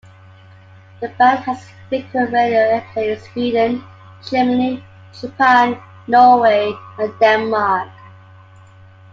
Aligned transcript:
The 0.99 1.09
band 1.09 1.43
has 1.43 1.69
frequent 1.87 2.33
radio 2.33 2.57
airplay 2.57 3.15
in 3.15 3.19
Sweden, 3.21 3.83
Germany, 4.27 4.83
Japan, 5.13 5.79
Norway 6.07 6.73
and 6.97 7.19
Denmark. 7.19 7.87